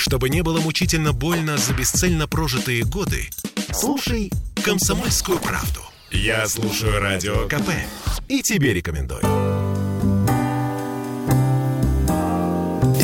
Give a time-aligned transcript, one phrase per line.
[0.00, 3.28] Чтобы не было мучительно больно за бесцельно прожитые годы,
[3.70, 4.32] слушай
[4.64, 5.80] «Комсомольскую правду».
[6.10, 7.68] Я слушаю Радио КП
[8.26, 9.20] и тебе рекомендую.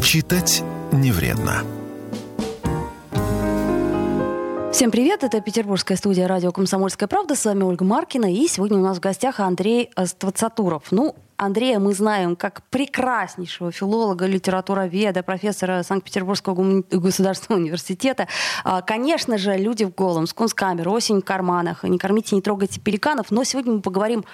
[0.02, 1.64] Читать не вредно.
[4.72, 7.34] Всем привет, это петербургская студия радио «Комсомольская правда».
[7.34, 10.84] С вами Ольга Маркина, и сегодня у нас в гостях Андрей Ствацатуров.
[10.92, 18.28] Ну, Андрея мы знаем как прекраснейшего филолога, литературоведа, профессора Санкт-Петербургского государственного университета.
[18.64, 23.30] А, конечно же, «Люди в голом», «Скунскамер», «Осень в карманах», «Не кормите, не трогайте пеликанов».
[23.30, 24.24] Но сегодня мы поговорим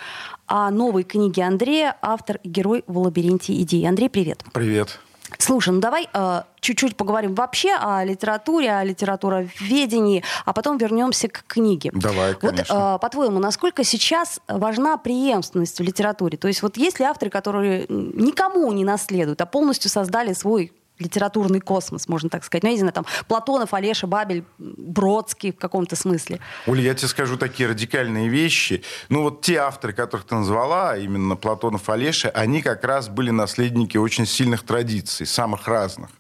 [0.46, 3.86] о новой книге Андрея, автор и герой в лабиринте идей.
[3.88, 4.44] Андрей, привет.
[4.52, 5.00] Привет.
[5.38, 11.44] Слушай, ну давай э, чуть-чуть поговорим вообще о литературе, о литературоведении, а потом вернемся к
[11.46, 11.90] книге.
[11.94, 12.74] Давай, конечно.
[12.74, 16.38] Вот, э, по-твоему, насколько сейчас важна преемственность в литературе?
[16.38, 21.60] То есть вот есть ли авторы, которые никому не наследуют, а полностью создали свой литературный
[21.60, 22.62] космос, можно так сказать.
[22.62, 26.38] Ну, я не знаю, там, Платонов, Олеша, Бабель, Бродский в каком-то смысле.
[26.66, 28.82] Оля, я тебе скажу такие радикальные вещи.
[29.08, 33.96] Ну, вот те авторы, которых ты назвала, именно Платонов, Олеша, они как раз были наследники
[33.96, 36.10] очень сильных традиций, самых разных.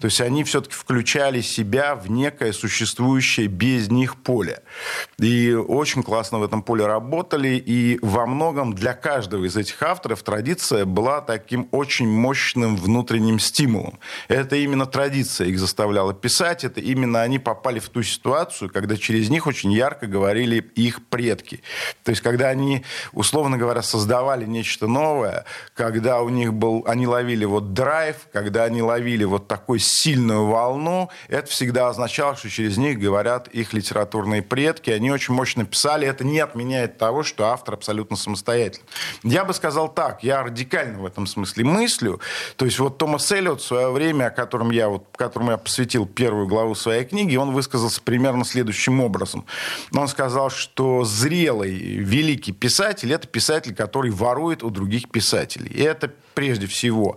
[0.00, 4.62] То есть они все-таки включали себя в некое существующее без них поле.
[5.18, 7.62] И очень классно в этом поле работали.
[7.64, 13.98] И во многом для каждого из этих авторов традиция была таким очень мощным внутренним стимулом.
[14.28, 19.30] Это именно традиция их заставляла писать, это именно они попали в ту ситуацию, когда через
[19.30, 21.62] них очень ярко говорили их предки.
[22.04, 27.44] То есть, когда они, условно говоря, создавали нечто новое, когда у них был, они ловили
[27.44, 32.98] вот драйв, когда они ловили вот такую сильную волну, это всегда означало, что через них
[32.98, 38.16] говорят их литературные предки, они очень мощно писали, это не отменяет того, что автор абсолютно
[38.16, 38.86] самостоятельный.
[39.22, 42.20] Я бы сказал так, я радикально в этом смысле мыслю,
[42.56, 45.56] то есть вот Томас Эллиот в свое время время, о котором я, вот, которому я
[45.56, 49.44] посвятил первую главу своей книги, он высказался примерно следующим образом.
[49.94, 55.70] Он сказал, что зрелый, великий писатель– это писатель, который ворует у других писателей.
[55.70, 57.16] И это прежде всего.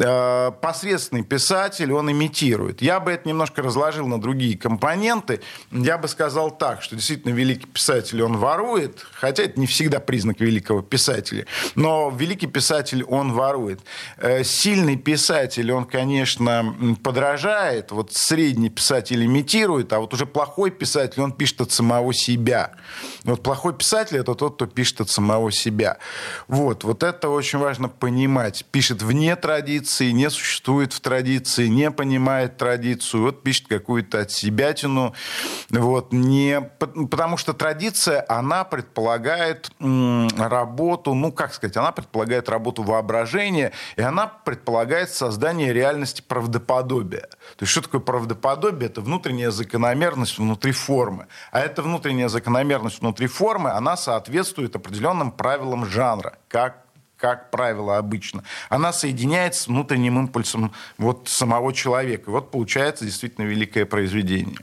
[0.00, 2.82] Э, посредственный писатель, он имитирует.
[2.82, 5.40] Я бы это немножко разложил на другие компоненты.
[5.70, 10.40] Я бы сказал так, что действительно великий писатель, он ворует, хотя это не всегда признак
[10.40, 13.80] великого писателя, но великий писатель, он ворует.
[14.18, 21.22] Э, сильный писатель, он, конечно, подражает, вот средний писатель имитирует, а вот уже плохой писатель,
[21.22, 22.72] он пишет от самого себя.
[23.24, 25.98] Вот плохой писатель– это тот, кто пишет от самого себя.
[26.48, 31.90] Вот, вот это очень важно понимать понимать, пишет вне традиции, не существует в традиции, не
[31.92, 35.14] понимает традицию, вот пишет какую-то от себятину,
[35.70, 43.72] вот, не, потому что традиция, она предполагает работу, ну, как сказать, она предполагает работу воображения,
[43.96, 47.28] и она предполагает создание реальности правдоподобия.
[47.56, 48.90] То есть что такое правдоподобие?
[48.90, 51.26] Это внутренняя закономерность внутри формы.
[51.52, 56.83] А эта внутренняя закономерность внутри формы, она соответствует определенным правилам жанра, как
[57.24, 62.24] как правило, обычно, она соединяется с внутренним импульсом вот самого человека.
[62.26, 64.58] И вот получается действительно великое произведение.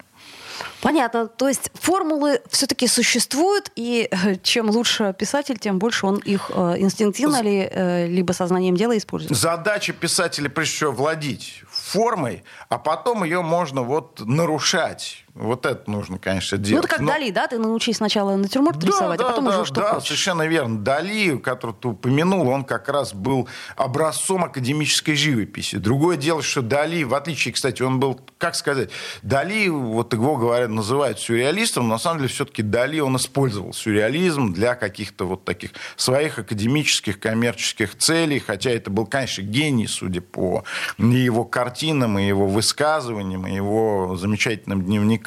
[0.80, 1.28] Понятно.
[1.28, 6.76] То есть формулы все-таки существуют, и э, чем лучше писатель, тем больше он их э,
[6.78, 9.36] инстинктивно ли, э, либо сознанием дела использует.
[9.36, 15.21] Задача писателя, прежде всего, владеть формой, а потом ее можно вот нарушать.
[15.34, 16.84] Вот это нужно, конечно, делать.
[16.84, 17.08] Ну, это как Но...
[17.08, 17.48] Дали, да?
[17.48, 20.08] Ты научись сначала натюрморт да, рисовать, а да, а потом да, уже что да, хочешь.
[20.10, 20.80] совершенно верно.
[20.80, 23.48] Дали, который ты упомянул, он как раз был
[23.78, 25.78] образцом академической живописи.
[25.78, 28.90] Другое дело, что Дали, в отличие, кстати, он был, как сказать,
[29.22, 34.52] Дали, вот его говорят, называют сюрреалистом, но на самом деле все-таки Дали, он использовал сюрреализм
[34.52, 40.66] для каких-то вот таких своих академических, коммерческих целей, хотя это был, конечно, гений, судя по
[40.98, 45.21] его картинам и его высказываниям, и его замечательным дневникам,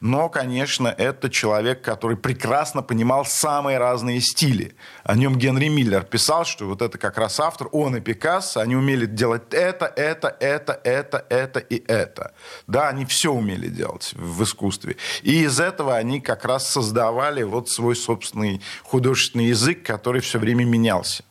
[0.00, 4.74] но, конечно, это человек, который прекрасно понимал самые разные стили.
[5.02, 8.76] О нем Генри Миллер писал, что вот это как раз автор, он и Пикассо, они
[8.76, 12.32] умели делать это, это, это, это, это и это.
[12.66, 14.96] Да, они все умели делать в искусстве.
[15.22, 20.64] И из этого они как раз создавали вот свой собственный художественный язык, который все время
[20.64, 21.24] менялся.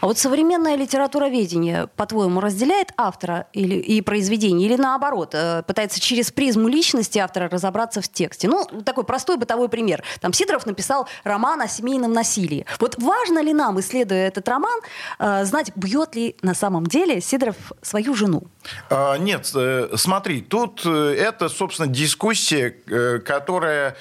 [0.00, 6.30] А вот современное литературоведение, по-твоему, разделяет автора или, и произведение, или наоборот, э, пытается через
[6.30, 8.48] призму личности автора разобраться в тексте?
[8.48, 10.02] Ну, такой простой бытовой пример.
[10.20, 12.66] Там Сидоров написал роман о семейном насилии.
[12.80, 14.80] Вот важно ли нам, исследуя этот роман,
[15.18, 18.44] э, знать, бьет ли на самом деле Сидоров свою жену?
[18.90, 22.70] А, нет, э, смотри, тут это, собственно, дискуссия,
[23.24, 23.96] которая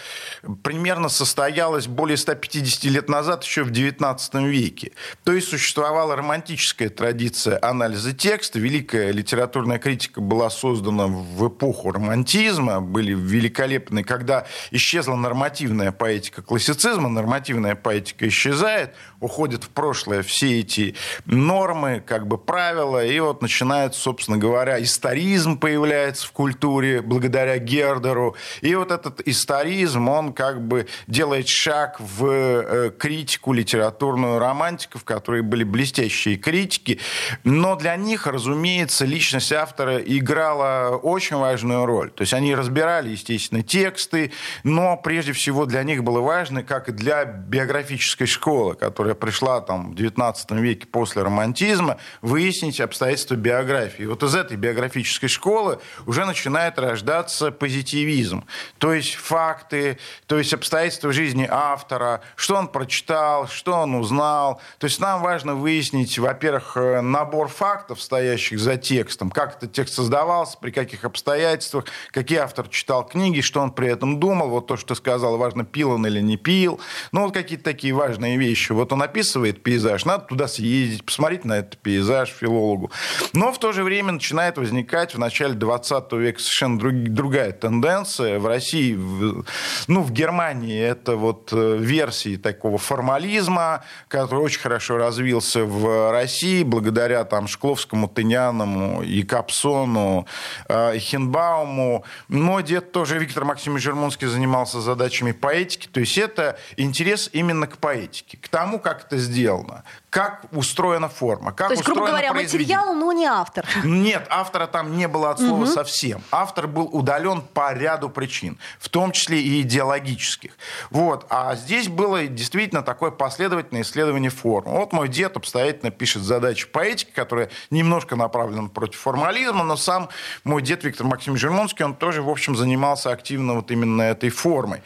[0.63, 4.91] примерно состоялась более 150 лет назад, еще в XIX веке.
[5.23, 8.59] То есть существовала романтическая традиция анализа текста.
[8.59, 12.81] Великая литературная критика была создана в эпоху романтизма.
[12.81, 20.95] Были великолепные, когда исчезла нормативная поэтика классицизма, нормативная поэтика исчезает, уходят в прошлое все эти
[21.25, 28.35] нормы, как бы правила, и вот начинает, собственно говоря, историзм появляется в культуре благодаря Гердеру.
[28.59, 35.41] И вот этот историзм, он как бы делает шаг в э, критику литературную романтиков, которые
[35.53, 36.99] были блестящие критики.
[37.43, 42.09] Но для них, разумеется, личность автора играла очень важную роль.
[42.09, 44.31] То есть они разбирали, естественно, тексты,
[44.63, 49.91] но прежде всего для них было важно, как и для биографической школы, которая пришла там
[49.91, 54.05] в XIX веке после романтизма, выяснить обстоятельства биографии.
[54.05, 55.77] Вот из этой биографической школы
[56.07, 58.43] уже начинает рождаться позитивизм.
[58.79, 64.59] То есть факты, то есть обстоятельства жизни автора, что он прочитал, что он узнал.
[64.79, 69.95] То есть нам важно выяснить, во-первых, э, набор фактов, стоящих за текстом, как этот текст
[69.95, 74.49] создавался, при каких обстоятельствах, какие автор читал книги, что он при этом думал.
[74.49, 76.79] Вот то, что сказал, важно, пил он или не пил.
[77.11, 78.71] Ну, вот какие-то такие важные вещи.
[78.71, 82.91] Вот он описывает пейзаж, надо туда съездить, посмотреть на этот пейзаж филологу.
[83.33, 88.39] Но в то же время начинает возникать в начале 20 века совершенно друг, другая тенденция.
[88.39, 89.45] В России, в,
[89.87, 94.97] ну, в Германии это вот э, версии такого формализма, который очень хорошо
[95.33, 100.27] развился в России благодаря там Шкловскому, Тыняному и Капсону,
[100.67, 102.03] э, Хинбауму.
[102.27, 105.87] Мой дед тоже, Виктор Максимович Жермунский, занимался задачами поэтики.
[105.87, 111.51] То есть это интерес именно к поэтике, к тому, как это сделано, как устроена форма,
[111.51, 113.65] как То есть, грубо говоря, материал, но не автор.
[113.83, 115.65] Нет, автора там не было от слова угу.
[115.65, 116.21] совсем.
[116.31, 120.51] Автор был удален по ряду причин, в том числе и идеологических.
[120.91, 121.25] Вот.
[121.29, 124.71] А здесь было действительно такое последовательное исследование формы.
[124.77, 130.09] Вот мой дед обстоятельно пишет задачи поэтики, которая немножко направлена против формализма, но сам
[130.43, 134.81] мой дед Виктор Максимович Жермонский, он тоже, в общем, занимался активно вот именно этой формой.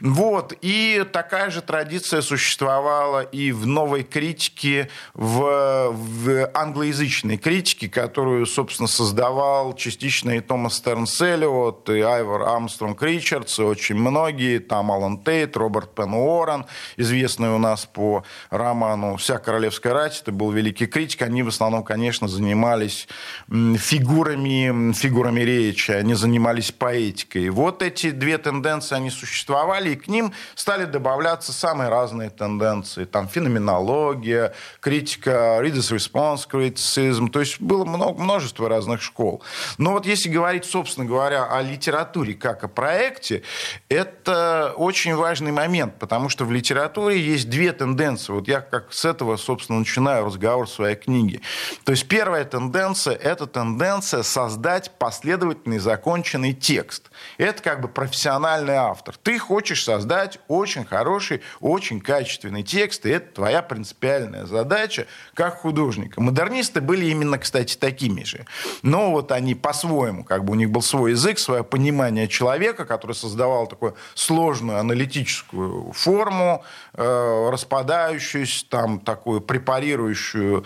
[0.00, 0.54] Вот.
[0.60, 8.88] И такая же традиция существовала и в новой критике в, в англоязычной критике, которую, собственно,
[8.88, 15.18] создавал частично и Томас Стернс Эллиот, и Айвор Армстронг Ричардс, и очень многие, там Алан
[15.18, 16.66] Тейт, Роберт Пен Уоррен,
[16.96, 21.82] известный у нас по роману «Вся королевская рать», это был великий критик, они в основном,
[21.84, 23.08] конечно, занимались
[23.48, 27.48] фигурами, фигурами речи, они занимались поэтикой.
[27.50, 33.04] Вот эти две тенденции, они существовали, и к ним стали добавляться самые разные тенденции.
[33.04, 39.42] Там феноменология, критика, readers response criticism, то есть было много, множество разных школ.
[39.78, 43.42] Но вот если говорить, собственно говоря, о литературе как о проекте,
[43.88, 48.32] это очень важный момент, потому что в литературе есть две тенденции.
[48.32, 51.40] Вот я как с этого, собственно, начинаю разговор своей книге.
[51.84, 57.10] То есть первая тенденция– это тенденция создать последовательный законченный текст.
[57.38, 59.16] Это как бы профессиональный автор.
[59.16, 66.20] Ты хочешь создать очень хороший, очень качественный текст, и это твоя принципиальная задача как художника.
[66.20, 68.46] Модернисты были именно, кстати, такими же.
[68.82, 73.12] Но вот они по-своему, как бы у них был свой язык, свое понимание человека, который
[73.12, 76.64] создавал такую сложную аналитическую форму,
[76.94, 80.64] распадающуюся, там, такую препарирующую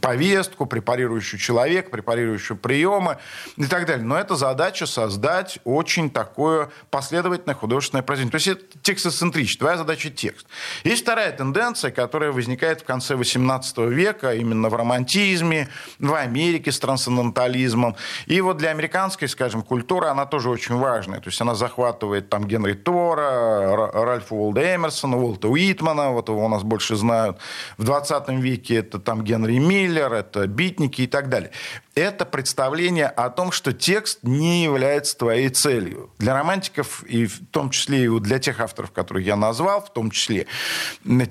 [0.00, 3.18] повестку, препарирующую человека, препарирующую приемы
[3.56, 4.04] и так далее.
[4.04, 8.30] Но это задача создать очень такое последовательное художественное произведение.
[8.30, 9.58] То есть это текстоцентричность.
[9.58, 10.46] Твоя задача– текст.
[10.84, 16.78] Есть вторая тенденция, которая возникает в конце XVIII века, именно в романтизме, в Америке с
[16.78, 17.96] трансцендентализмом.
[18.26, 21.20] И вот для американской, скажем, культуры она тоже очень важная.
[21.20, 26.48] То есть она захватывает там Генри Тора, Ральфа Уолда Эмерсона, Уолта Уитмана, вот его у
[26.48, 27.38] нас больше знают.
[27.78, 31.52] В 20 веке это там Генри Миллер, это битники и так далее
[31.96, 36.10] это представление о том, что текст не является твоей целью.
[36.18, 40.10] Для романтиков, и в том числе и для тех авторов, которых я назвал, в том
[40.10, 40.46] числе,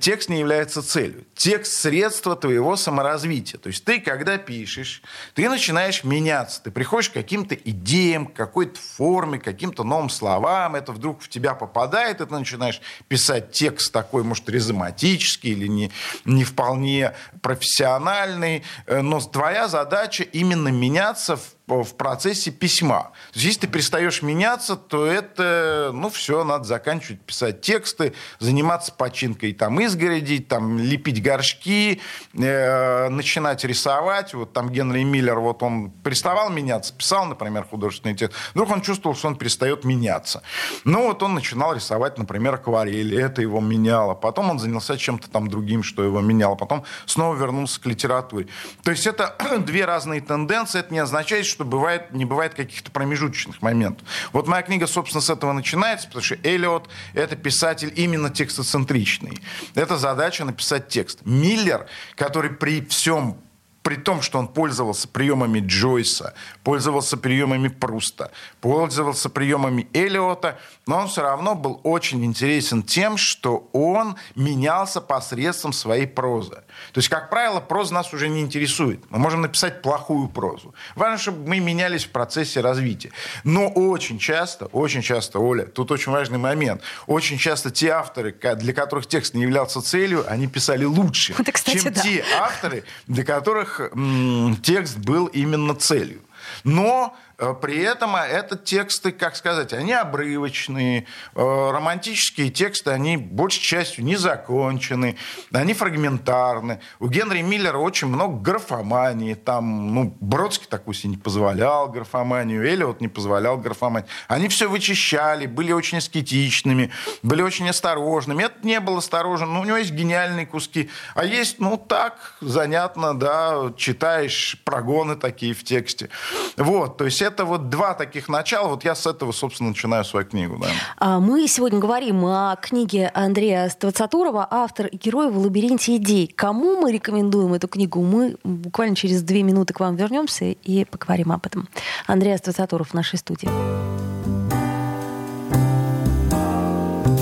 [0.02, 1.24] текст не является целью.
[1.36, 3.60] Текст– средство твоего саморазвития.
[3.60, 5.04] То есть ты, когда пишешь,
[5.36, 6.64] ты начинаешь меняться.
[6.64, 10.74] Ты приходишь к каким-то идеям, к какой-то форме, к каким-то новым словам.
[10.74, 15.92] Это вдруг в тебя попадает, и ты начинаешь писать текст такой, может, резоматический или не,
[16.26, 18.64] не вполне профессиональный.
[18.86, 23.12] Э, но твоя задача именно меняться в в процессе письма.
[23.32, 28.92] То есть, если ты перестаешь меняться, то это, ну, все, надо заканчивать писать тексты, заниматься
[28.92, 32.02] починкой там изгороди, там лепить горшки,
[32.34, 34.34] э, начинать рисовать.
[34.34, 38.38] Вот там Генри Миллер, вот он переставал меняться, писал, например, художественный текст.
[38.54, 40.44] Вдруг он чувствовал, что он перестает меняться.
[40.84, 44.14] Ну, вот он начинал рисовать, например, акварели, это его меняло.
[44.14, 46.56] Потом он занялся чем-то там другим, что его меняло.
[46.56, 48.48] Потом снова вернулся к литературе.
[48.84, 50.80] То есть это две разные тенденции.
[50.80, 54.06] Это не означает, что бывает, не бывает каких-то промежуточных моментов.
[54.34, 59.40] Вот моя книга, собственно, с этого начинается, потому что Эллиот— это писатель именно текстоцентричный.
[59.74, 61.20] Это задача написать текст.
[61.24, 63.38] Миллер, который при всем
[63.84, 66.34] при том, что он пользовался приемами Джойса,
[66.64, 70.58] пользовался приемами Пруста, пользовался приемами Эллиота,
[70.88, 76.64] но он все равно был очень интересен тем, что он менялся посредством своей прозы.
[76.94, 79.00] То есть, как правило, проза нас уже не интересует.
[79.10, 80.74] Мы можем написать плохую прозу.
[80.96, 83.12] Важно, чтобы мы менялись в процессе развития.
[83.44, 88.74] Но очень часто, очень часто, Оля, тут очень важный момент, очень часто те авторы, для
[88.74, 92.02] которых текст не являлся целью, они писали лучше, Это, кстати, чем да.
[92.02, 96.22] те авторы, для которых м- текст был именно целью.
[96.64, 101.40] Но при этом а, это тексты, как сказать, они обрывочные, э,
[101.72, 105.18] романтические тексты, они большей частью не закончены,
[105.52, 106.80] они фрагментарны.
[107.00, 109.34] У Генри Миллера очень много графомании.
[109.34, 114.10] Там, ну, Бродский такой себе не позволял графоманию, Эллиот не позволял графоманию.
[114.30, 118.44] Они все вычищали, были очень аскетичными, были очень осторожными.
[118.44, 120.90] Это не был осторожен, но у него есть гениальные куски.
[121.16, 126.10] А есть, ну, так, занятно, да, читаешь прогоны такие в тексте.
[126.56, 128.70] Вот, то есть это вот два таких начала.
[128.70, 130.58] Вот я с этого, собственно, начинаю свою книгу.
[130.62, 130.68] Да.
[130.98, 136.28] А, мы сегодня говорим о книге Андрея Ствацатурова «Автор и герой в лабиринте идей».
[136.28, 138.02] Кому мы рекомендуем эту книгу?
[138.02, 141.68] Мы буквально через две минуты к вам вернемся и поговорим об этом.
[142.08, 143.50] Андрей Ствацатуров в нашей студии.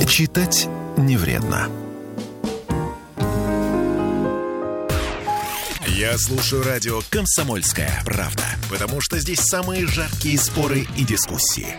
[0.08, 1.68] Читать не вредно.
[6.04, 11.78] Я слушаю радио «Комсомольская правда», потому что здесь самые жаркие споры и дискуссии.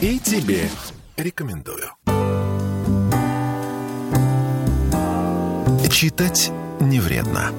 [0.00, 0.70] И тебе
[1.16, 1.90] рекомендую.
[5.90, 7.50] Читать не вредно.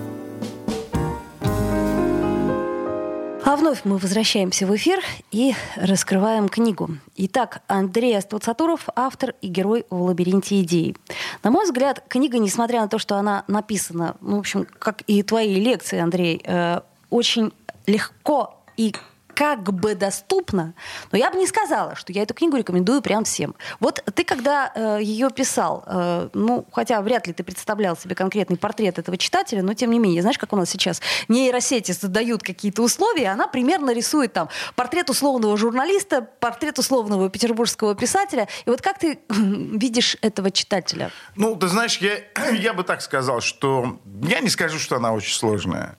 [3.44, 5.00] А вновь мы возвращаемся в эфир
[5.32, 6.90] и раскрываем книгу.
[7.16, 10.96] Итак, Андрей Аствацатуров, автор и герой в «Лабиринте идей».
[11.44, 15.24] На мой взгляд, книга, несмотря на то, что она написана, ну, в общем, как и
[15.24, 17.52] твои лекции, Андрей, э, очень
[17.88, 18.94] легко и
[19.42, 20.76] как бы доступно,
[21.12, 23.56] но я бы не сказала, что я эту книгу рекомендую прям всем.
[23.80, 28.58] Вот ты, когда э, ее писал, э, ну, хотя вряд ли ты представлял себе конкретный
[28.58, 32.84] портрет этого читателя, но тем не менее, знаешь, как у нас сейчас нейросети задают какие-то
[32.84, 38.48] условия, она примерно рисует там портрет условного журналиста, портрет условного петербургского писателя.
[38.68, 41.10] И вот как ты видишь этого читателя?
[41.36, 42.20] Ну, ты знаешь, я,
[42.52, 45.98] я бы так сказал, что я не скажу, что она очень сложная.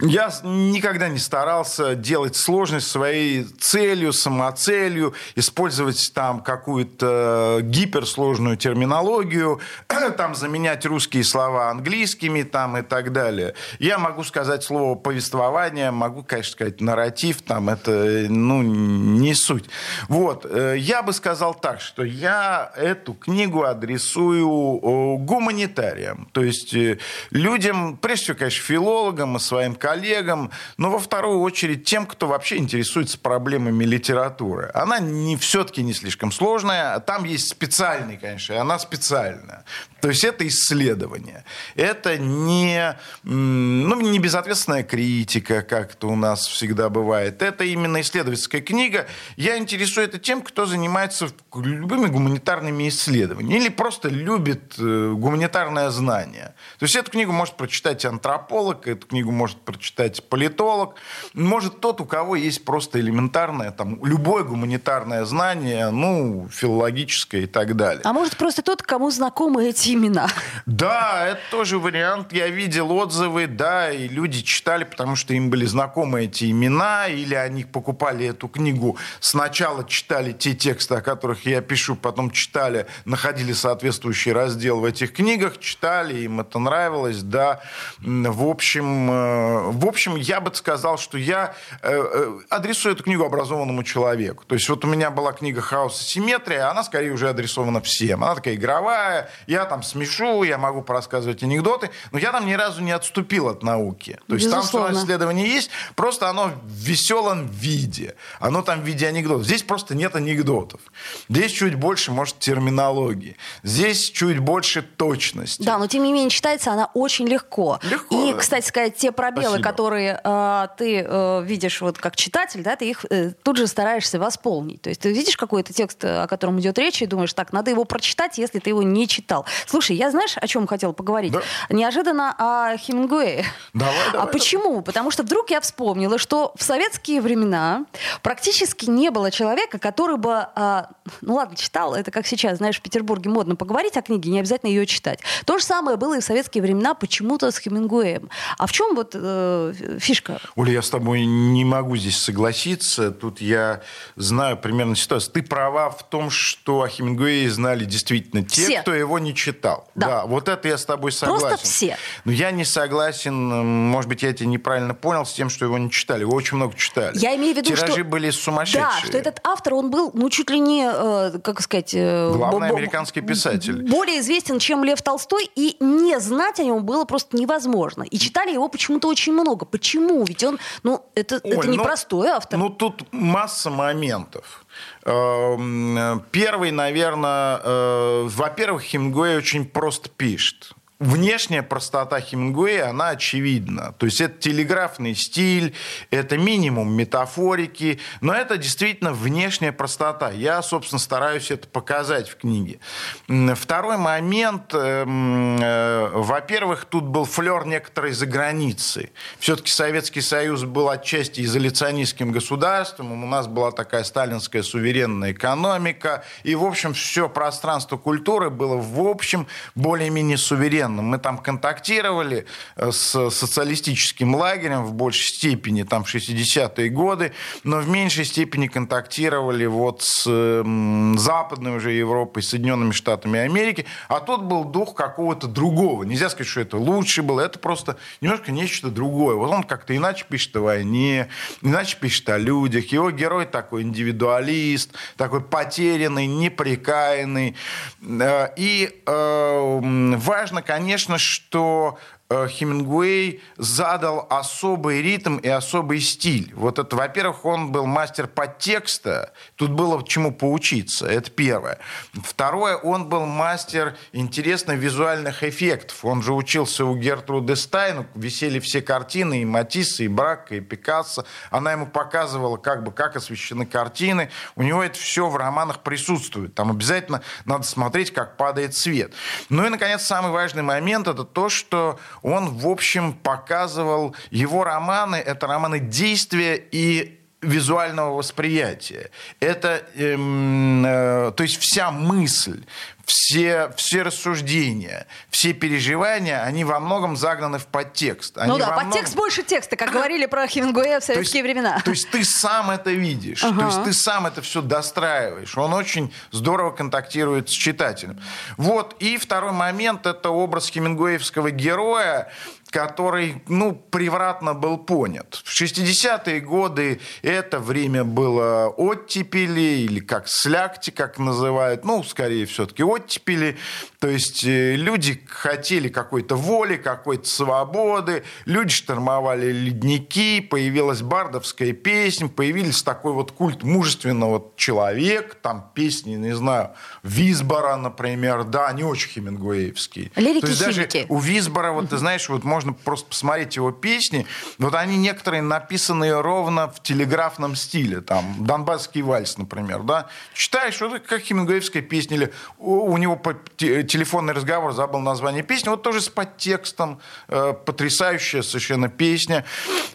[0.00, 9.60] Я никогда не старался делать сложность своей целью, самоцелью, использовать там какую-то гиперсложную терминологию,
[10.16, 13.54] там заменять русские слова английскими там и так далее.
[13.78, 19.66] Я могу сказать слово повествование, могу, конечно, сказать нарратив, там это, ну, не суть.
[20.08, 26.98] Вот, э, я бы сказал так, что я эту книгу адресую гуманитариям, то есть э,
[27.30, 32.56] людям, прежде всего, конечно, филологам и своим коллегам, но во вторую очередь тем, кто вообще
[32.56, 34.70] интересуется проблемами литературы.
[34.72, 36.98] Она не, все-таки не слишком сложная.
[37.00, 39.62] Там есть специальный, конечно, и она специальная.
[40.00, 41.44] То есть это исследование.
[41.74, 47.42] Это не, ну, не безответственная критика, как это у нас всегда бывает.
[47.42, 49.06] Это именно исследовательская книга.
[49.36, 56.53] Я интересую это тем, кто занимается любыми гуманитарными исследованиями или просто любит э, гуманитарное знание.
[56.84, 60.96] То есть эту книгу может прочитать антрополог, эту книгу может прочитать политолог,
[61.32, 67.74] может тот, у кого есть просто элементарное, там, любое гуманитарное знание, ну, филологическое и так
[67.74, 68.02] далее.
[68.04, 70.28] А может просто тот, кому знакомы эти имена.
[70.66, 72.34] Да, это тоже вариант.
[72.34, 77.34] Я видел отзывы, да, и люди читали, потому что им были знакомы эти имена, или
[77.34, 83.54] они покупали эту книгу, сначала читали те тексты, о которых я пишу, потом читали, находили
[83.54, 87.60] соответствующий раздел в этих книгах, читали, им это это нравилось, да.
[88.00, 93.24] В общем, э, в общем, я бы сказал, что я э, э, адресую эту книгу
[93.24, 94.44] образованному человеку.
[94.44, 98.24] То есть вот у меня была книга «Хаос и симметрия», она скорее уже адресована всем.
[98.24, 102.82] Она такая игровая, я там смешу, я могу порассказывать анекдоты, но я там ни разу
[102.82, 104.18] не отступил от науки.
[104.28, 104.88] То есть Безусловно.
[104.88, 108.14] там все исследование есть, просто оно в веселом виде.
[108.40, 109.46] Оно там в виде анекдотов.
[109.46, 110.80] Здесь просто нет анекдотов.
[111.28, 113.36] Здесь чуть больше, может, терминологии.
[113.62, 115.62] Здесь чуть больше точности.
[115.62, 117.78] Да, но тем не менее читается она очень легко.
[117.82, 118.38] Легко, И, да.
[118.38, 119.68] кстати сказать, те пробелы, Спасибо.
[119.68, 124.18] которые э, ты э, видишь вот как читатель, да, ты их э, тут же стараешься
[124.18, 124.82] восполнить.
[124.82, 127.70] То есть ты видишь какой-то текст, э, о котором идет речь, и думаешь, так, надо
[127.70, 129.46] его прочитать, если ты его не читал.
[129.66, 131.32] Слушай, я знаешь, о чем хотела поговорить?
[131.32, 131.40] Да.
[131.70, 133.44] Неожиданно о Хемингуэе.
[133.72, 134.82] Давай, а давай, почему?
[134.82, 137.84] Потому что вдруг я вспомнила, что в советские времена
[138.22, 140.90] практически не было человека, который бы, а,
[141.20, 144.70] ну ладно, читал, это как сейчас, знаешь, в Петербурге модно поговорить о книге, не обязательно
[144.70, 145.20] ее читать.
[145.44, 148.28] То же самое было и в советские времена почему-то с Хемингуэем.
[148.58, 150.40] А в чем вот э, фишка?
[150.56, 153.10] Оля, я с тобой не могу здесь согласиться.
[153.10, 153.82] Тут я
[154.16, 155.32] знаю примерно ситуацию.
[155.32, 158.80] Ты права в том, что о Хемингуэе знали действительно те, Все.
[158.82, 159.88] кто его не читал.
[159.94, 160.24] Да.
[160.26, 161.48] вот это я с тобой согласен.
[161.48, 161.96] Просто все.
[162.24, 165.90] Но я не согласен, может быть, я тебя неправильно понял, с тем, что его не
[165.90, 166.20] читали.
[166.22, 167.16] Его очень много читали.
[167.18, 168.04] Я имею в виду, Тиражи что...
[168.04, 168.82] были сумасшедшие.
[169.02, 171.94] Да, что этот автор, он был, ну, чуть ли не, э, как сказать...
[171.94, 173.88] э, Главный американский писатель.
[173.88, 178.02] Более известен, чем Лев Толстой, и не знать о нем было просто невозможно.
[178.02, 179.64] И читали его почему-то очень много.
[179.64, 180.24] Почему?
[180.24, 182.58] Ведь он, ну, это, это Оль, ну, непростой автор.
[182.58, 184.64] Ну, тут масса моментов.
[185.04, 190.72] Эм, Первый, наверное, э, во-первых, Хемингуэй очень просто пишет.
[191.00, 193.92] Внешняя простота Хемингуэя, она очевидна.
[193.98, 195.74] То есть это телеграфный стиль,
[196.10, 200.30] это минимум метафорики, но это действительно внешняя простота.
[200.30, 202.78] Я, собственно, стараюсь это показать в книге.
[203.26, 209.10] Второй момент, эм, э, во-первых, тут был флер некоторой за границей.
[209.40, 216.54] Все-таки Советский Союз был отчасти изоляционистским государством, у нас была такая сталинская суверенная экономика, и,
[216.54, 220.83] в общем, все пространство культуры было, в общем, более-менее суверенным.
[220.88, 227.78] Мы там контактировали э, с социалистическим лагерем в большей степени, там, в 60-е годы, но
[227.78, 234.64] в меньшей степени контактировали вот с Западной уже Европой, Соединенными Штатами Америки, а тут был
[234.64, 236.04] дух какого-то другого.
[236.04, 239.36] Нельзя сказать, что это лучше было, это просто немножко нечто другое.
[239.36, 241.28] Вот он как-то иначе пишет о войне,
[241.62, 242.86] иначе пишет о людях.
[242.86, 247.56] Его герой такой индивидуалист, такой потерянный, неприкаянный.
[248.02, 249.80] Э, И э,
[250.16, 250.73] важно, конечно,
[251.18, 256.52] что э, Хемингуэй задал особый ритм и особый стиль.
[256.54, 261.78] Вот это, во-первых, он был мастер подтекста, тут было чему поучиться, это первое.
[262.12, 266.04] Второе, он был мастер интересно визуальных эффектов.
[266.04, 271.24] Он же учился у Гертруды Стайн, висели все картины, и Матисса, и Брака, и Пикассо.
[271.50, 274.30] Она ему показывала, как бы, как освещены картины.
[274.56, 276.54] У него это все в романах присутствует.
[276.54, 279.12] Там обязательно надо смотреть, как падает свет.
[279.50, 285.16] Ну и, наконец, самый важный момент– это то, что он, в общем, показывал его романы,
[285.16, 289.10] это романы действия и визуального восприятия.
[289.40, 292.64] Это, эм, э, то есть вся мысль,
[293.04, 298.38] все, все рассуждения, все переживания, они во многом загнаны в подтекст.
[298.38, 301.42] Они ну да, подтекст многом- больше текста, как говорили про Хемингуэя в то есть- советские
[301.42, 301.80] времена.
[301.84, 303.66] То есть ты сам это видишь, то Ага.
[303.66, 305.56] есть ты сам это все достраиваешь.
[305.58, 308.18] Он очень здорово контактирует с читателем.
[308.56, 308.96] Вот.
[309.00, 312.32] И второй момент– это образ хемингуэевского героя,
[312.74, 315.40] который, ну, превратно был понят.
[315.44, 322.82] В 60-е годы это время было оттепели, или как слякти, как называют, ну, скорее все-таки
[322.82, 323.56] оттепели.
[324.00, 332.26] То есть э, люди хотели какой-то воли, какой-то свободы, люди штормовали ледники, появилась бардовская песня,
[332.26, 336.72] появились такой вот культ мужественного человека, там песни, не знаю,
[337.04, 340.10] Висбора, например, да, они очень хемингуэевские.
[340.16, 344.26] Лирики, То есть даже у Висбора, вот ты знаешь, вот можно просто посмотреть его песни,
[344.58, 351.02] вот они некоторые написаны ровно в телеграфном стиле, там, Донбасский вальс, например, да, читаешь, вот
[351.02, 353.20] как хемингуэевская песня, или у, него
[353.56, 359.44] телефонный разговор, забыл название песни, вот тоже с подтекстом, э, потрясающая совершенно песня.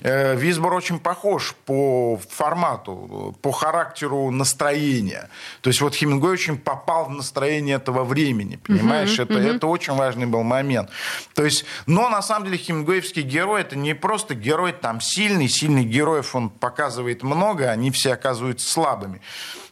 [0.01, 5.29] Э, Висбор очень похож по формату, по характеру настроения.
[5.61, 9.19] То есть вот Хемингуэй очень попал в настроение этого времени, понимаешь?
[9.19, 10.89] это, это очень важный был момент.
[11.33, 15.87] То есть, но на самом деле хемингуэевский герой это не просто герой там сильный, сильных
[15.87, 19.21] героев он показывает много, они все оказываются слабыми.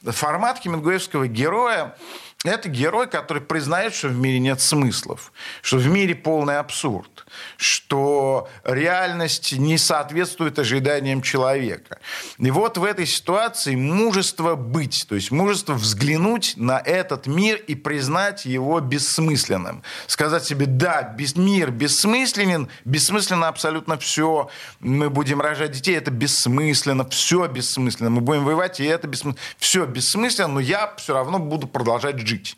[0.04, 1.97] Формат хемингуэевского героя
[2.45, 7.26] Это герой, который признает, что в мире нет смыслов, что в мире полный абсурд,
[7.58, 11.97] что реальность не соответствует ожиданиям человека.
[12.38, 17.73] И вот в этой ситуации мужество быть, то есть мужество взглянуть на этот мир и
[17.73, 19.82] признать его бессмысленным.
[20.06, 27.47] Сказать себе, да, мир бессмысленен, бессмысленно абсолютно все, мы будем рожать детей, это бессмысленно, все
[27.47, 32.27] бессмысленно, мы будем воевать, и это бессмысленно, все бессмысленно, но я все равно буду продолжать
[32.28, 32.58] жить.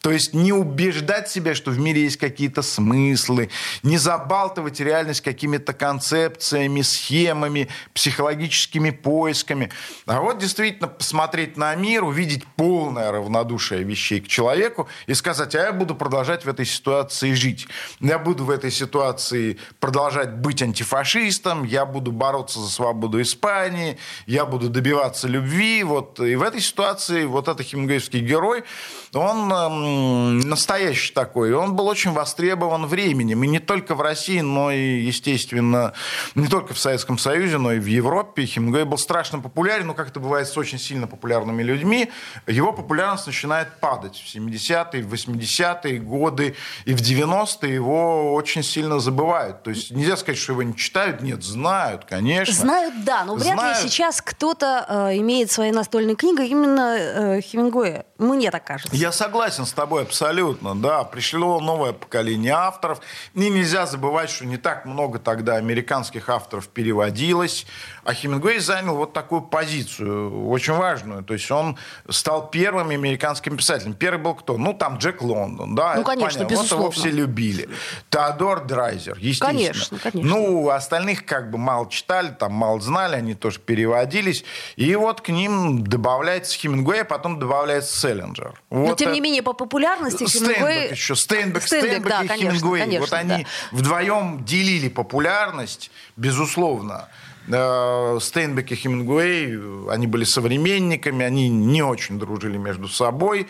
[0.00, 3.50] То есть не убеждать себя, что в мире есть какие-то смыслы,
[3.82, 9.70] не забалтывать реальность какими-то концепциями, схемами, психологическими поисками.
[10.06, 15.62] А вот действительно посмотреть на мир, увидеть полное равнодушие вещей к человеку и сказать, а
[15.62, 17.66] я буду продолжать в этой ситуации жить.
[18.00, 24.46] Я буду в этой ситуации продолжать быть антифашистом, я буду бороться за свободу Испании, я
[24.46, 25.82] буду добиваться любви.
[25.82, 26.20] Вот.
[26.20, 28.64] И в этой ситуации вот этот хемингуэевский герой,
[29.14, 31.52] он эм, настоящий такой.
[31.52, 33.42] Он был очень востребован временем.
[33.44, 35.92] И не только в России, но и, естественно,
[36.34, 38.44] не только в Советском Союзе, но и в Европе.
[38.44, 42.10] Хемингуэй был страшно популярен, но как это бывает с очень сильно популярными людьми,
[42.46, 44.16] его популярность начинает падать.
[44.16, 49.62] В 70-е, в 80-е годы и в 90-е его очень сильно забывают.
[49.62, 51.22] То есть нельзя сказать, что его не читают.
[51.22, 52.54] Нет, знают, конечно.
[52.54, 53.82] Знают, да, но вряд знают.
[53.82, 58.04] ли сейчас кто-то э, имеет своей настольной книгой именно э, Хемингуэя.
[58.18, 58.97] Мне так кажется.
[58.98, 61.04] Я согласен с тобой абсолютно, да.
[61.04, 63.00] Пришло новое поколение авторов.
[63.32, 67.64] И нельзя забывать, что не так много тогда американских авторов переводилось.
[68.02, 71.22] А Хемингуэй занял вот такую позицию, очень важную.
[71.22, 71.76] То есть он
[72.08, 73.94] стал первым американским писателем.
[73.94, 74.58] Первый был кто?
[74.58, 75.94] Ну, там Джек Лондон, да.
[75.94, 76.54] Ну, конечно, понятно.
[76.54, 76.86] безусловно.
[76.86, 77.68] Вот его все любили.
[78.10, 79.52] Теодор Драйзер, естественно.
[79.52, 80.28] Конечно, конечно.
[80.28, 84.44] Ну, остальных как бы мало читали, там мало знали, они тоже переводились.
[84.74, 88.60] И вот к ним добавляется Хемингуэй, а потом добавляется Селлинджер.
[88.70, 90.90] Вот Но, тем не менее, по популярности Хемингуэй...
[90.90, 92.80] еще, Стейнбек, Стейнбек, Стейнбек да, и конечно, Хемингуэй.
[92.80, 93.48] Конечно, вот они да.
[93.72, 97.08] вдвоем делили популярность, безусловно.
[97.50, 103.48] Э, Стейнбек и Хемингуэй, они были современниками, они не очень дружили между собой.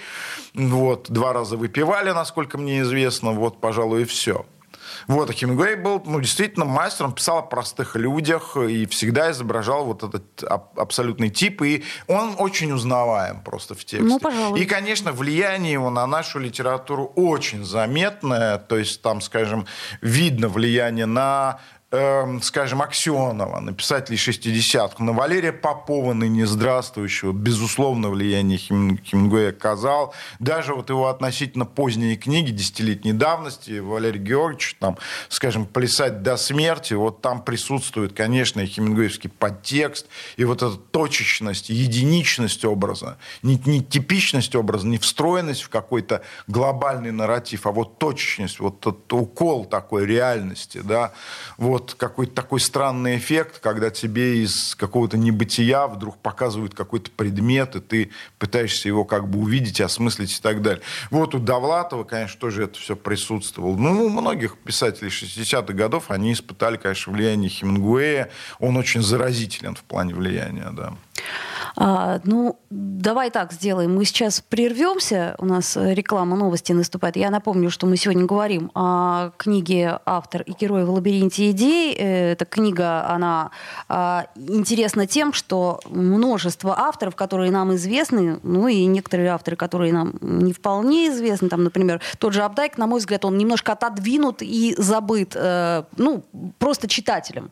[0.55, 3.33] Вот, два раза выпивали, насколько мне известно.
[3.33, 4.46] Вот, пожалуй, и все.
[5.09, 10.03] Вот, а Хемингуэй был ну, действительно мастером, писал о простых людях и всегда изображал вот
[10.03, 10.44] этот
[10.77, 11.62] абсолютный тип.
[11.62, 14.07] И он очень узнаваем просто в тексте.
[14.07, 14.61] Ну, пожалуй.
[14.61, 18.59] И, конечно, влияние его на нашу литературу очень заметное.
[18.59, 19.66] То есть там, скажем,
[20.03, 21.59] видно влияние на
[21.90, 29.51] э, скажем, Аксенова, на писателей 60-х, на Валерия Попова, ныне здравствующего, безусловно, влияние Хем, Хемингуэя
[29.51, 30.14] оказал.
[30.38, 34.98] Даже вот его относительно поздние книги, десятилетней давности, Валерий Георгиевич, там,
[35.29, 41.70] скажем, «Плясать до смерти», вот там присутствует, конечно, и хемингуэевский подтекст, и вот эта точечность,
[41.70, 48.61] единичность образа, не, не типичность образа, не встроенность в какой-то глобальный нарратив, а вот точечность,
[48.61, 51.12] вот этот укол такой реальности, да,
[51.57, 57.77] вот вот какой-то такой странный эффект, когда тебе из какого-то небытия вдруг показывают какой-то предмет,
[57.77, 60.83] и ты пытаешься его как бы увидеть, осмыслить и так далее.
[61.11, 63.77] Вот у Довлатова, конечно, тоже это все присутствовало.
[63.77, 68.31] Ну, у многих писателей 60-х годов они испытали, конечно, влияние Хемингуэя.
[68.59, 70.95] Он очень заразителен в плане влияния, да.
[71.81, 73.95] А, ну, давай так сделаем.
[73.95, 75.37] Мы сейчас прервемся.
[75.39, 77.17] У нас реклама новости наступает.
[77.17, 81.95] Я напомню, что мы сегодня говорим о книге «Автор и герой в лабиринте идей».
[81.95, 83.53] Эта книга, она
[83.89, 90.15] а, интересна тем, что множество авторов, которые нам известны, ну и некоторые авторы, которые нам
[90.21, 94.75] не вполне известны, там, например, тот же Абдайк, на мой взгляд, он немножко отодвинут и
[94.79, 96.25] забыт, э, ну,
[96.59, 97.51] просто читателем.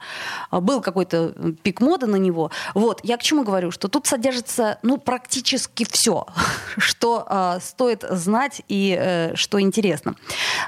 [0.50, 2.50] Был какой-то пик моды на него.
[2.74, 6.26] Вот, я к чему говорю, что тут содержится ну, практически все,
[6.76, 10.14] что э, стоит знать и э, что интересно.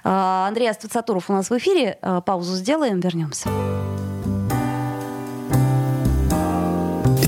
[0.04, 1.98] Э, Андрей Аствацатуров у нас в эфире.
[2.02, 3.48] Э, паузу сделаем, вернемся.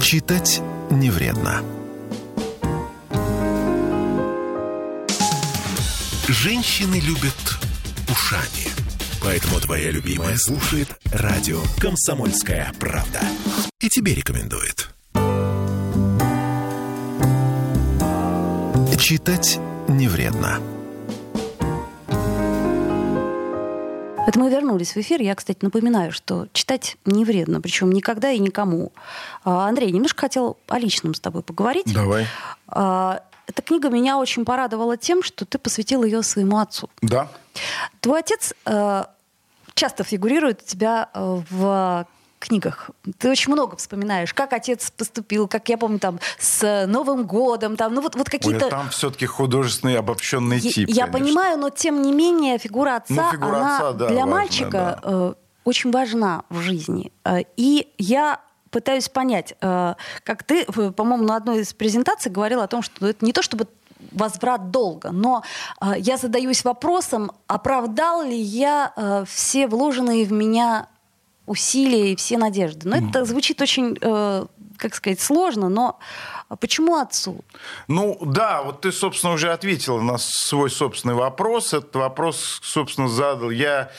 [0.01, 1.63] Читать не вредно.
[6.27, 7.35] Женщины любят
[8.09, 8.71] ушами.
[9.23, 13.21] Поэтому твоя любимая слушает радио «Комсомольская правда».
[13.81, 14.89] И тебе рекомендует.
[19.01, 19.59] Читать
[19.89, 20.61] не вредно.
[24.27, 25.23] Это мы вернулись в эфир.
[25.23, 28.93] Я, кстати, напоминаю, что читать не вредно, причем никогда и никому.
[29.43, 31.93] А, Андрей, немножко хотел о личном с тобой поговорить.
[31.95, 32.27] Давай.
[32.69, 36.91] А, эта книга меня очень порадовала тем, что ты посвятил ее своему отцу.
[37.01, 37.29] Да.
[38.03, 39.05] Твой отец э,
[39.73, 42.07] часто фигурирует у тебя в
[42.41, 47.77] книгах ты очень много вспоминаешь, как отец поступил, как я помню там с Новым годом,
[47.77, 48.65] там, ну вот, вот какие-то...
[48.65, 50.89] Ой, там все-таки художественный обобщенный тип.
[50.89, 54.21] Я, я понимаю, но тем не менее фигура отца, ну, фигура она отца, да, для
[54.21, 55.01] важная, мальчика да.
[55.03, 57.13] э, очень важна в жизни.
[57.25, 62.67] Э, и я пытаюсь понять, э, как ты, по-моему, на одной из презентаций говорил о
[62.67, 63.67] том, что это не то, чтобы
[64.13, 65.11] возврат долга.
[65.11, 65.43] Но
[65.81, 70.89] э, я задаюсь вопросом, оправдал ли я э, все вложенные в меня
[71.51, 72.89] усилия и все надежды.
[72.89, 75.99] Но это звучит очень, э, как сказать, сложно, но
[76.51, 77.45] а почему отцу?
[77.87, 81.73] Ну да, вот ты, собственно, уже ответила на свой собственный вопрос.
[81.73, 83.93] Этот вопрос, собственно, задал я.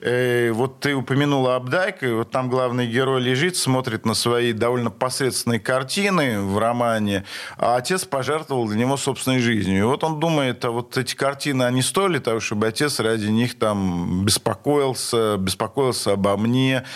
[0.00, 4.90] Э, вот ты упомянула Абдайка, и вот там главный герой лежит, смотрит на свои довольно
[4.90, 7.26] посредственные картины в романе,
[7.58, 9.78] а отец пожертвовал для него собственной жизнью.
[9.80, 13.58] И вот он думает, а вот эти картины, они стоили того, чтобы отец ради них
[13.58, 16.86] там беспокоился, беспокоился обо мне,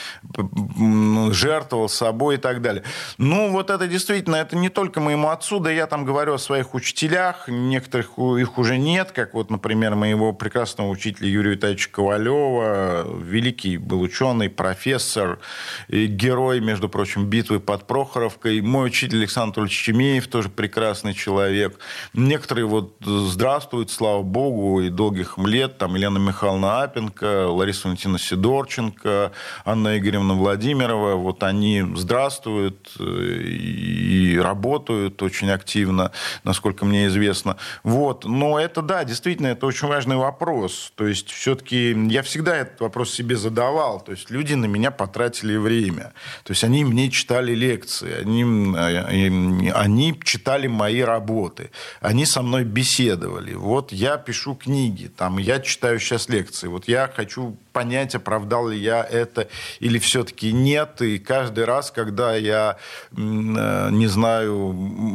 [1.33, 2.83] жертвовал собой и так далее.
[3.18, 6.74] Ну вот это действительно, это не только моему отцу, да я там говорю о своих
[6.74, 13.76] учителях, некоторых их уже нет, как вот, например, моего прекрасного учителя Юрия Витальевича Ковалева, великий
[13.76, 15.40] был ученый, профессор,
[15.88, 21.78] герой, между прочим, битвы под Прохоровкой, мой учитель Александр Анатольевич Чемеев, тоже прекрасный человек.
[22.14, 29.32] Некоторые вот здравствуют, слава богу, и долгих лет, там Елена Михайловна Апенко, Лариса Валентина Сидорченко,
[29.64, 36.11] Анна Игоревна Владимирова, вот они здравствуют э, и работают работают очень активно,
[36.44, 37.57] насколько мне известно.
[37.83, 38.24] Вот.
[38.24, 40.92] Но это, да, действительно, это очень важный вопрос.
[40.94, 44.00] То есть все-таки я всегда этот вопрос себе задавал.
[44.00, 46.12] То есть люди на меня потратили время.
[46.44, 48.44] То есть они мне читали лекции, они,
[48.76, 53.55] э, они читали мои работы, они со мной беседовали.
[53.55, 56.68] Вот я пишу книги, там, я читаю сейчас лекции.
[56.68, 59.48] Вот я хочу понять, оправдал ли я это
[59.81, 61.00] или все-таки нет.
[61.02, 62.76] И каждый раз, когда я,
[63.16, 64.72] э, не знаю,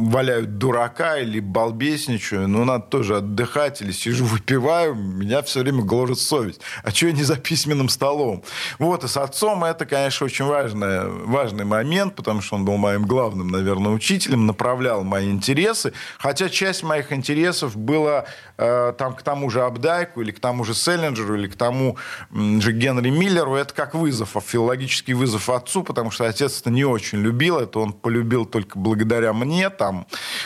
[0.10, 6.20] валяю дурака или балбесничаю, ну, надо тоже отдыхать или сижу, выпиваю, меня все время гложет
[6.20, 6.62] совесть.
[6.84, 8.44] А что я не за письменным столом?
[8.80, 13.06] Вот, и с отцом это, конечно, очень важный, важный момент, потому что он был моим
[13.06, 18.26] главным, наверное, учителем, направлял мои интересы, хотя часть моих интересов была
[18.58, 21.98] э, там, к тому же Абдайку или к тому же Селлинджеру или к тому
[22.32, 27.20] же Генри Миллеру, это как вызов, филологический вызов отцу, потому что отец это не очень
[27.20, 30.06] любил, это он полюбил только благодаря мне там.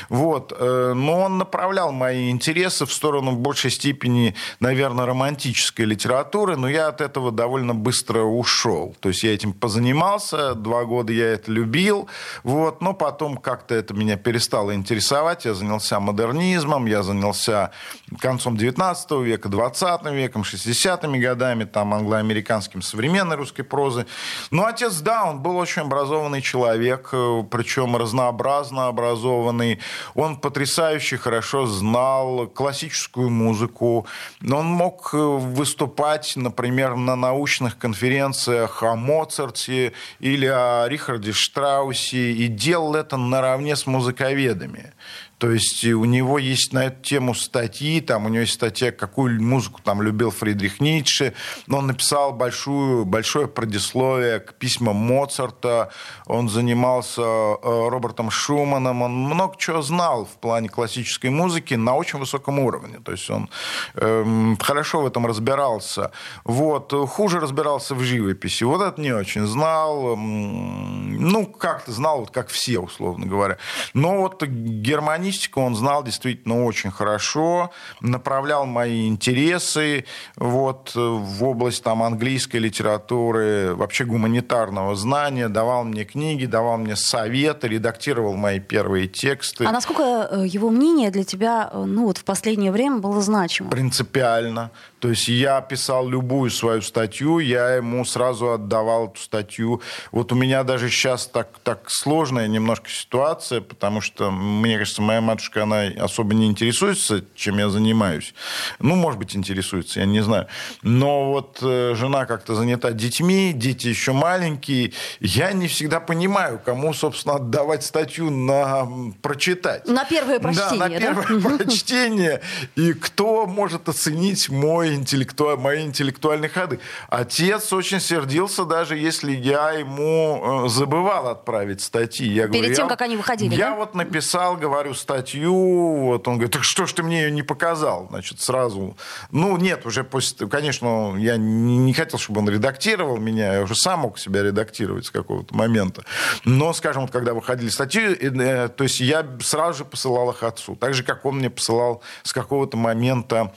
[0.10, 0.54] Вот.
[0.58, 6.70] Э, но он направлял мои интересы в сторону в большей степени, наверное, романтической литературы, но
[6.70, 8.96] я от этого довольно быстро ушел.
[9.00, 12.08] То есть я этим позанимался, два года я это любил,
[12.44, 17.72] вот, но потом как-то это меня перестало интересовать, я занялся модернизмом, я занялся
[18.20, 24.06] концом 19 века, 20 веком, 60-ми годами, там, англоамериканским современной русской прозы.
[24.52, 29.80] Но отец, да, он был очень образованный человек, э, причем разнообразно образованный.
[30.16, 34.06] Он потрясающе хорошо знал классическую музыку.
[34.42, 42.48] Он мог э, выступать, например, на научных конференциях о Моцарте или о Рихарде Штраусе и
[42.48, 44.94] делал это наравне с музыковедами.
[45.42, 49.42] То есть у него есть на эту тему статьи, там у него есть статья, какую
[49.42, 51.34] музыку там любил Фридрих Ницше.
[51.66, 55.90] Но он написал большую, большое предисловие к письмам Моцарта.
[56.28, 59.02] Он занимался э, Робертом Шуманом.
[59.02, 63.00] Он много чего знал в плане классической музыки на очень высоком уровне.
[63.04, 63.50] То есть он
[63.96, 66.12] э, хорошо в этом разбирался.
[66.44, 66.94] Вот.
[67.10, 68.64] Хуже разбирался в живописи.
[68.64, 70.16] Вот это не очень знал.
[70.16, 73.58] Ну, как-то знал, вот как все, условно говоря.
[73.96, 81.84] Но вот германии журналистику он знал действительно очень хорошо, направлял мои интересы вот, в область
[81.84, 89.08] там, английской литературы, вообще гуманитарного знания, давал мне книги, давал мне советы, редактировал мои первые
[89.08, 89.66] тексты.
[89.66, 93.70] А насколько э, его мнение для тебя э, ну, вот в последнее время было значимо?
[93.70, 94.72] Принципиально.
[95.02, 99.82] То есть я писал любую свою статью, я ему сразу отдавал эту статью.
[100.12, 105.20] Вот у меня даже сейчас так, так сложная немножко ситуация, потому что, мне кажется, моя
[105.20, 108.36] матушка, она особо не интересуется, чем я занимаюсь.
[108.78, 110.46] Ну, может быть, интересуется, я не знаю.
[110.84, 114.94] Но вот э, жена как-то занята детьми, дети еще маленькие.
[115.20, 118.88] Я не всегда понимаю, кому, собственно, отдавать статью на
[119.24, 119.88] прочитать.
[119.88, 121.58] На первое прочтение, Да, на первое да?
[121.58, 122.42] прочтение.
[122.76, 125.58] И кто может оценить мой мой интеллекту...
[125.58, 126.80] мои интеллектуальные ходы.
[127.10, 132.28] Отец очень сердился, даже если я ему э, забывал отправить статьи.
[132.28, 133.76] Я Перед говорю, тем, я, как они выходили, Я да?
[133.78, 138.08] вот написал, говорю, статью, вот он говорит, так что ж ты мне ее не показал?
[138.10, 138.98] Значит, сразу...
[139.32, 140.48] Ну, нет, уже после...
[140.48, 145.12] Конечно, я не, хотел, чтобы он редактировал меня, я уже сам мог себя редактировать с
[145.12, 146.04] какого-то момента.
[146.46, 150.76] Но, скажем, вот когда выходили статьи, э, то есть я сразу же посылал их отцу.
[150.76, 153.54] Так же, как он мне посылал с какого-то момента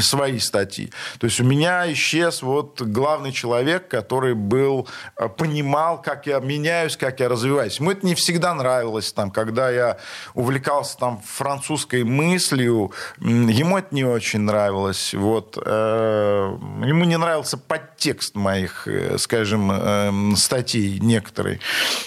[0.00, 0.63] свои статьи.
[1.18, 6.96] То есть у меня исчез вот главный человек, который был, э, понимал, как я меняюсь,
[6.96, 7.78] как я развиваюсь.
[7.78, 9.98] Ему это не всегда нравилось, там, когда я
[10.34, 15.14] увлекался там, французской мыслью, ему это не очень нравилось.
[15.14, 21.60] Вот, э, ему не нравился подтекст моих, э, скажем, э, статей некоторые.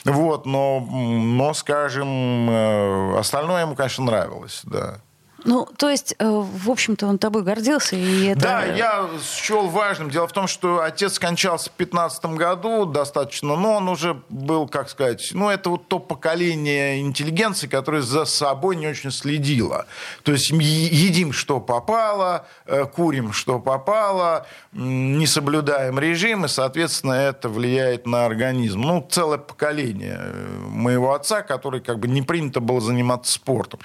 [0.06, 5.02] Вот, но, но, скажем, остальное ему, конечно, нравилось, да.
[5.48, 8.42] Ну, то есть, э, в общем-то, он тобой гордился, и это...
[8.42, 10.10] Да, я счел важным.
[10.10, 14.90] Дело в том, что отец скончался в 15 году достаточно, но он уже был, как
[14.90, 19.86] сказать, ну, это вот то поколение интеллигенции, которое за собой не очень следило.
[20.24, 27.48] То есть едим, что попало, э, курим, что попало, не соблюдаем режим, и, соответственно, это
[27.48, 28.82] влияет на организм.
[28.82, 33.80] Ну, целое поколение э, моего отца, который как бы не принято было заниматься спортом.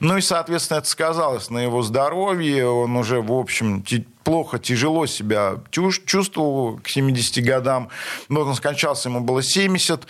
[0.00, 2.68] Ну и, соответственно, это сказалось на его здоровье.
[2.68, 3.82] Он уже, в общем,
[4.22, 7.88] плохо, тяжело себя чувствовал к 70 годам.
[8.28, 10.06] Вот он скончался, ему было 70.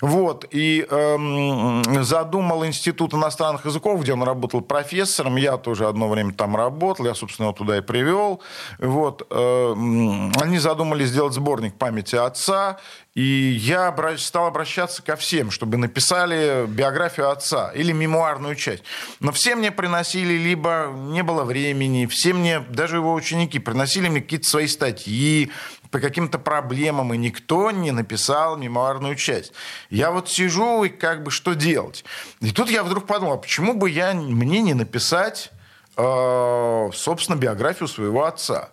[0.00, 5.36] Вот, и эм, задумал Институт иностранных языков, где он работал профессором.
[5.36, 8.40] Я тоже одно время там работал, я, собственно, его туда и привел.
[8.78, 12.78] Вот, эм, они задумали сделать сборник памяти отца,
[13.14, 18.84] и я стал обращаться ко всем, чтобы написали биографию отца или мемуарную часть.
[19.18, 24.20] Но все мне приносили, либо не было времени, все мне, даже его ученики, приносили мне
[24.20, 25.50] какие-то свои статьи,
[25.90, 29.52] по каким-то проблемам, и никто не написал мемуарную часть.
[29.90, 32.04] Я вот сижу, и как бы что делать?
[32.40, 35.50] И тут я вдруг подумал, а почему бы я, мне не написать,
[35.96, 38.68] э, собственно, биографию своего отца?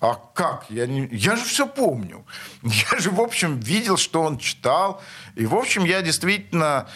[0.00, 0.66] А как?
[0.70, 1.08] Я, не...
[1.12, 2.24] я же все помню.
[2.62, 5.02] Я же, в общем, видел, что он читал.
[5.38, 6.88] И, в общем, я действительно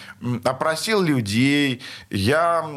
[0.42, 1.80] опросил людей.
[2.10, 2.68] Я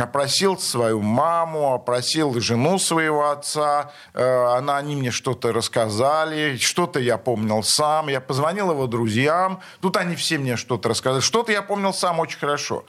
[0.00, 3.92] опросил свою маму, опросил жену своего отца.
[4.14, 6.56] Э, она, они мне что-то рассказали.
[6.56, 8.08] Что-то я помнил сам.
[8.08, 9.60] Я позвонил его друзьям.
[9.82, 11.20] Тут они все мне что-то рассказали.
[11.20, 12.86] Что-то я помнил сам очень хорошо.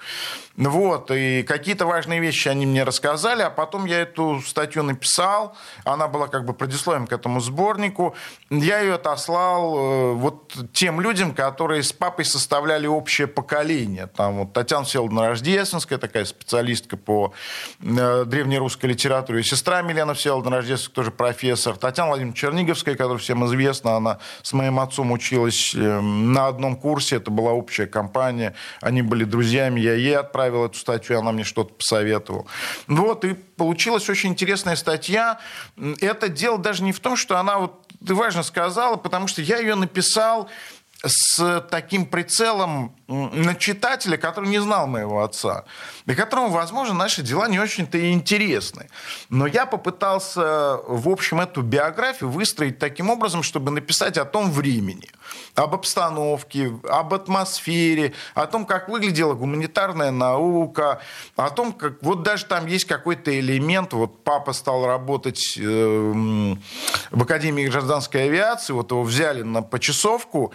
[0.55, 6.07] Вот, и какие-то важные вещи они мне рассказали, а потом я эту статью написал, она
[6.07, 8.15] была как бы предисловием к этому сборнику.
[8.51, 14.07] Я ее отослал э, вот тем людям, которые с папой составляли общее поколение.
[14.07, 17.33] Там вот Татьяна Всеволодовна Рождественская, такая специалистка по
[17.81, 23.45] э, древнерусской литературе, и сестра Милена Всеволодовна Рождественская, тоже профессор, Татьяна Владимировна Черниговская, которая всем
[23.47, 29.01] известна, она с моим отцом училась э, на одном курсе, это была общая компания, они
[29.01, 32.45] были друзьями, я ей отправил эту статью, она мне что-то посоветовала.
[32.87, 35.39] Вот, и получилась очень интересная статья.
[36.01, 39.57] Это дело даже не в том, что она, вот ты важно сказала, потому что я
[39.59, 40.49] ее написал
[41.05, 45.65] с таким прицелом на читателя, который не знал моего отца,
[46.05, 48.89] и которому, возможно, наши дела не очень-то и интересны.
[49.29, 55.09] Но я попытался, в общем, эту биографию выстроить таким образом, чтобы написать о том времени,
[55.55, 61.01] об обстановке, об атмосфере, о том, как выглядела гуманитарная наука,
[61.35, 66.55] о том, как вот даже там есть какой-то элемент, вот папа стал работать э,
[67.11, 70.53] в Академии гражданской авиации, вот его взяли на почасовку,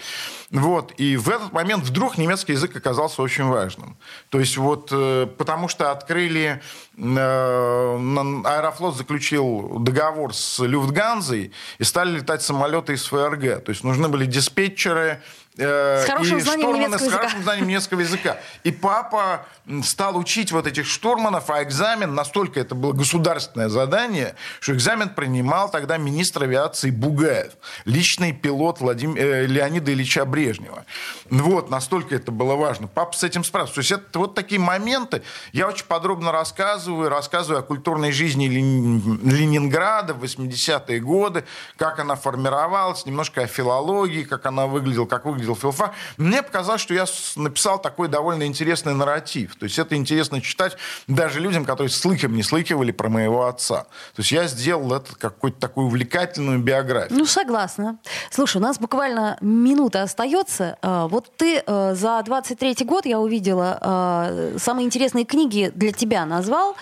[0.51, 3.97] вот, и в этот момент вдруг немецкий язык оказался очень важным.
[4.31, 6.61] То есть вот э, потому что открыли,
[7.01, 13.65] Аэрофлот заключил договор с Люфтганзой и стали летать самолеты из ФРГ.
[13.65, 15.23] То есть нужны были диспетчеры,
[15.59, 18.37] Э, с хорошим и знанием немецкого с хорошим знанием немецкого языка.
[18.63, 19.45] И папа
[19.83, 25.69] стал учить вот этих штурманов, а экзамен, настолько это было государственное задание, что экзамен принимал
[25.69, 27.53] тогда министр авиации Бугаев,
[27.85, 29.17] личный пилот Владим...
[29.17, 30.85] э, Леонида Ильича Брежнева.
[31.29, 32.87] Вот, настолько это было важно.
[32.87, 33.75] Папа с этим справился.
[33.75, 35.23] То есть это вот такие моменты.
[35.53, 41.45] Я очень подробно рассказываю, рассказываю о культурной жизни Ленинграда в 80-е годы,
[41.77, 45.95] как она формировалась, немножко о филологии, как она выглядела, как выглядела видел филфак.
[46.17, 47.07] Мне показалось, что я
[47.37, 49.57] написал такой довольно интересный нарратив.
[49.57, 53.85] То есть это интересно читать даже людям, которые слыхом не слыхивали про моего отца.
[54.15, 57.19] То есть я сделал это какую-то такую увлекательную биографию.
[57.19, 57.99] Ну, согласна.
[58.31, 60.77] Слушай, у нас буквально минута остается.
[60.83, 66.27] А, вот ты э, за 23 год, я увидела, э, самые интересные книги для тебя
[66.27, 66.77] назвал.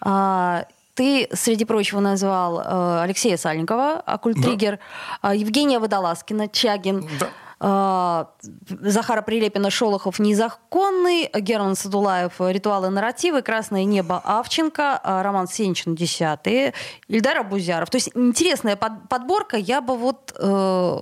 [0.00, 4.80] А, ты, среди прочего, назвал Алексея Сальникова, Акультригер,
[5.22, 5.32] да.
[5.32, 7.08] Евгения Водолазкина, Чагин.
[7.20, 7.28] Да.
[7.60, 16.74] Захара Прилепина, Шолохов «Незаконный», Герман Садулаев «Ритуалы нарративы», «Красное небо» Авченко, Роман Сенчин «Десятые»,
[17.08, 17.90] Ильдар Абузяров.
[17.90, 19.56] То есть интересная подборка.
[19.56, 20.98] Я бы вот э,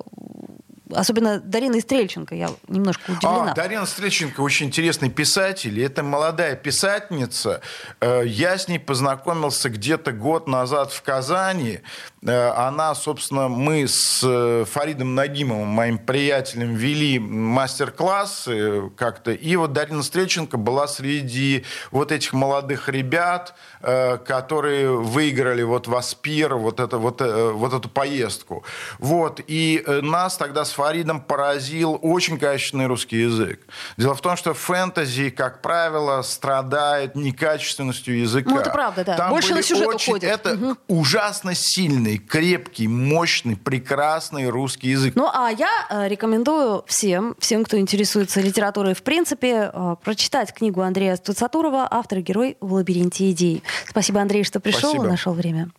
[0.95, 3.53] особенно Дарина Стрельченко, я немножко удивлена.
[3.53, 7.61] А, Дарина Стрельченко очень интересный писатель, это молодая писательница.
[8.01, 11.81] Э, я с ней познакомился где-то год назад в Казани.
[12.23, 18.49] Э, она, собственно, мы с э, Фаридом Нагимовым, моим приятелем, вели мастер-класс
[18.97, 19.33] как-то.
[19.33, 26.55] И вот Дарина Стрельченко была среди вот этих молодых ребят, которые выиграли вот в Аспир,
[26.57, 28.65] вот, это, вот, вот эту поездку.
[28.99, 29.41] Вот.
[29.47, 33.61] И нас тогда с Фаридом поразил очень качественный русский язык.
[33.97, 38.51] Дело в том, что фэнтези, как правило, страдает некачественностью языка.
[38.51, 39.17] Ну, это правда, да.
[39.17, 40.13] Там Больше на сюжет очень...
[40.13, 40.31] уходит.
[40.31, 40.77] Это угу.
[40.89, 45.15] ужасно сильный, крепкий, мощный, прекрасный русский язык.
[45.17, 50.83] Ну, а я э, рекомендую всем, всем, кто интересуется литературой в принципе, э, прочитать книгу
[50.83, 53.63] Андрея Стуцатурова «Автор и герой в лабиринте идей».
[53.89, 55.07] Спасибо, Андрей, что пришел Спасибо.
[55.07, 55.71] и нашел время.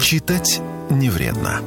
[0.00, 0.60] Читать
[0.90, 1.60] не вредно.